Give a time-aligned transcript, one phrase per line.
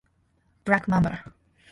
[0.65, 1.23] ブラックマンバ